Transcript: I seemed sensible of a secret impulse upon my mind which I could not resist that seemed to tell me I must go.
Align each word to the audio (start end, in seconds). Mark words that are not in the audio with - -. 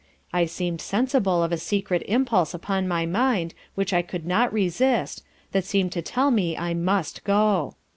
I 0.33 0.45
seemed 0.47 0.81
sensible 0.81 1.43
of 1.43 1.51
a 1.51 1.59
secret 1.59 2.01
impulse 2.07 2.55
upon 2.55 2.87
my 2.87 3.05
mind 3.05 3.53
which 3.75 3.93
I 3.93 4.01
could 4.01 4.25
not 4.25 4.51
resist 4.51 5.21
that 5.51 5.63
seemed 5.63 5.91
to 5.91 6.01
tell 6.01 6.31
me 6.31 6.57
I 6.57 6.73
must 6.73 7.23
go. 7.23 7.75